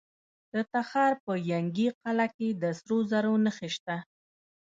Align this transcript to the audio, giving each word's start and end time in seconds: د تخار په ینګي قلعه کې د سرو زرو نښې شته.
د 0.53 0.55
تخار 0.73 1.13
په 1.25 1.33
ینګي 1.49 1.87
قلعه 2.01 2.27
کې 2.35 2.49
د 2.61 2.63
سرو 2.79 2.97
زرو 3.11 3.33
نښې 3.45 3.69
شته. 3.75 3.97